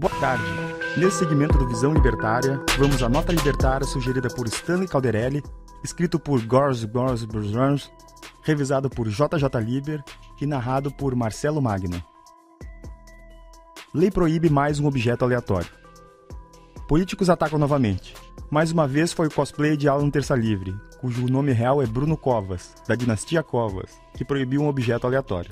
[0.00, 0.44] Boa tarde.
[0.96, 5.42] Nesse segmento do Visão Libertária, vamos à nota libertária sugerida por Stanley Calderelli,
[5.82, 7.90] escrito por Gors Gors Bruzans,
[8.44, 10.04] revisado por JJ Liber
[10.40, 12.00] e narrado por Marcelo Magno.
[13.92, 15.68] Lei proíbe mais um objeto aleatório.
[16.86, 18.14] Políticos atacam novamente.
[18.48, 22.16] Mais uma vez foi o cosplay de Alan Terça Livre, cujo nome real é Bruno
[22.16, 25.50] Covas, da dinastia Covas, que proibiu um objeto aleatório.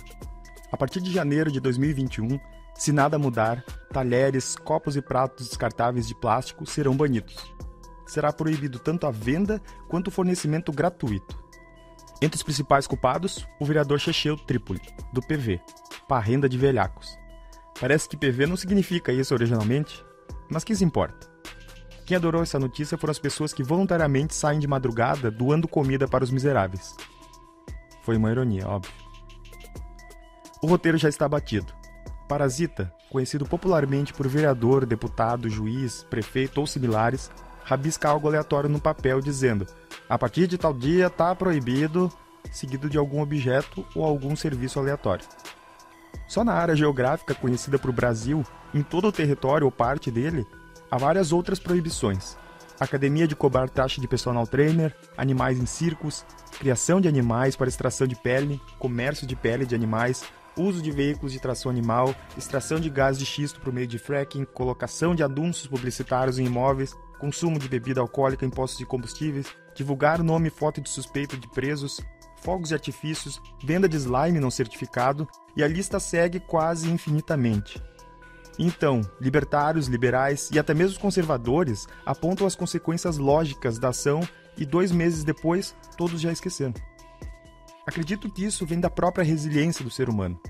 [0.71, 2.39] A partir de janeiro de 2021,
[2.79, 7.55] se nada mudar, talheres, copos e pratos descartáveis de plástico serão banidos.
[8.07, 11.43] Será proibido tanto a venda quanto o fornecimento gratuito.
[12.21, 14.81] Entre os principais culpados, o vereador Checheu Trípoli,
[15.13, 15.61] do PV,
[16.09, 17.19] Parrenda de Velhacos.
[17.81, 20.05] Parece que PV não significa isso originalmente,
[20.51, 21.29] mas que se importa?
[22.07, 26.23] Quem adorou essa notícia foram as pessoas que voluntariamente saem de madrugada doando comida para
[26.23, 26.95] os miseráveis.
[28.03, 28.93] Foi uma ironia, óbvio.
[30.63, 31.76] O roteiro já está batido.
[32.29, 37.31] Parasita, conhecido popularmente por vereador, deputado, juiz, prefeito ou similares,
[37.65, 39.67] rabisca algo aleatório no papel dizendo:
[40.09, 42.11] a partir de tal dia está proibido,
[42.53, 45.25] seguido de algum objeto ou algum serviço aleatório.
[46.27, 50.45] Só na área geográfica conhecida por Brasil, em todo o território ou parte dele,
[50.91, 52.37] há várias outras proibições.
[52.79, 56.27] Academia de cobrar taxa de personal trainer, animais em circos,
[56.59, 60.25] criação de animais para extração de pele, comércio de pele de animais,
[60.57, 64.45] uso de veículos de tração animal, extração de gás de xisto por meio de fracking,
[64.45, 70.23] colocação de anúncios publicitários em imóveis, consumo de bebida alcoólica em postos de combustíveis, divulgar
[70.23, 72.01] nome e foto de suspeito de presos,
[72.43, 77.83] fogos de artifícios, venda de slime não certificado e a lista segue quase infinitamente.
[78.59, 84.27] Então, libertários, liberais e até mesmo conservadores apontam as consequências lógicas da ação
[84.57, 86.73] e dois meses depois todos já esqueceram.
[87.87, 90.41] Acredito que isso vem da própria resiliência do ser humano.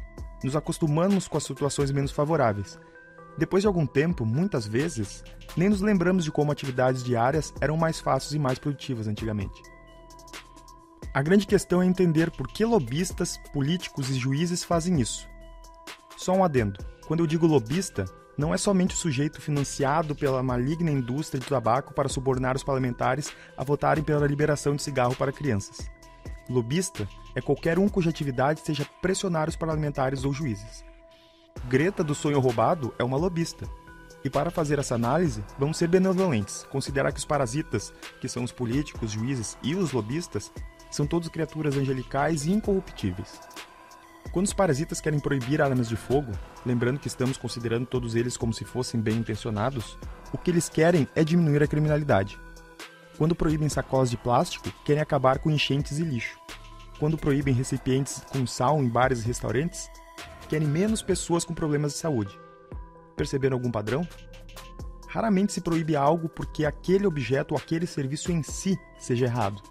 [0.42, 2.79] Nos acostumamos com as situações menos favoráveis.
[3.37, 5.23] Depois de algum tempo, muitas vezes,
[5.55, 9.62] nem nos lembramos de como atividades diárias eram mais fáceis e mais produtivas antigamente.
[11.12, 15.29] A grande questão é entender por que lobistas, políticos e juízes fazem isso.
[16.17, 18.07] Só um adendo: quando eu digo lobista,
[18.39, 23.30] não é somente o sujeito financiado pela maligna indústria de tabaco para subornar os parlamentares
[23.57, 25.91] a votarem pela liberação de cigarro para crianças.
[26.48, 30.84] Lobista é qualquer um cuja atividade seja pressionar os parlamentares ou juízes.
[31.68, 33.68] Greta do sonho roubado é uma lobista.
[34.24, 38.52] E para fazer essa análise, vamos ser benevolentes, considerar que os parasitas, que são os
[38.52, 40.52] políticos, juízes e os lobistas,
[40.90, 43.40] são todos criaturas angelicais e incorruptíveis.
[44.33, 46.33] Quando os parasitas querem proibir armas de fogo,
[46.64, 49.98] lembrando que estamos considerando todos eles como se fossem bem intencionados,
[50.33, 52.39] o que eles querem é diminuir a criminalidade.
[53.19, 56.39] Quando proíbem sacolas de plástico, querem acabar com enchentes e lixo.
[56.99, 59.91] Quando proíbem recipientes com sal em bares e restaurantes,
[60.49, 62.39] querem menos pessoas com problemas de saúde.
[63.17, 64.07] Perceberam algum padrão?
[65.09, 69.63] Raramente se proíbe algo porque aquele objeto ou aquele serviço em si seja errado.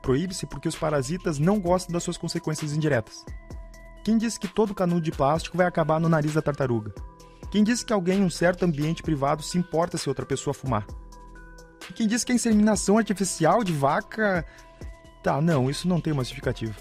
[0.00, 3.24] Proíbe-se porque os parasitas não gostam das suas consequências indiretas.
[4.02, 6.94] Quem disse que todo canudo de plástico vai acabar no nariz da tartaruga?
[7.50, 10.86] Quem disse que alguém em um certo ambiente privado se importa se outra pessoa fumar?
[11.94, 14.44] Quem disse que a inseminação artificial de vaca.
[15.22, 16.74] Tá, não, isso não tem uma justificativa.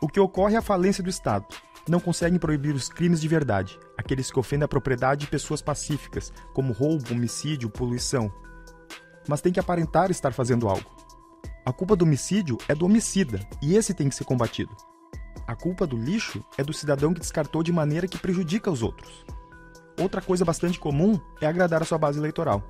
[0.00, 1.46] O que ocorre é a falência do Estado.
[1.88, 6.32] Não conseguem proibir os crimes de verdade, aqueles que ofendem a propriedade de pessoas pacíficas,
[6.52, 8.32] como roubo, homicídio, poluição.
[9.28, 10.90] Mas tem que aparentar estar fazendo algo.
[11.64, 14.76] A culpa do homicídio é do homicida, e esse tem que ser combatido.
[15.46, 19.24] A culpa do lixo é do cidadão que descartou de maneira que prejudica os outros.
[19.98, 22.62] Outra coisa bastante comum é agradar a sua base eleitoral.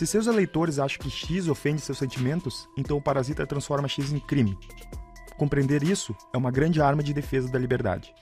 [0.00, 4.18] Se seus eleitores acham que X ofende seus sentimentos, então o parasita transforma X em
[4.18, 4.58] crime.
[5.36, 8.14] Compreender isso é uma grande arma de defesa da liberdade.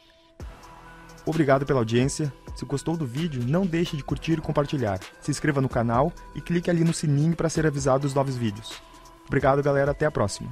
[1.24, 2.32] Obrigado pela audiência.
[2.56, 4.98] Se gostou do vídeo, não deixe de curtir e compartilhar.
[5.20, 8.82] Se inscreva no canal e clique ali no sininho para ser avisado dos novos vídeos.
[9.28, 9.92] Obrigado, galera.
[9.92, 10.50] Até a próxima.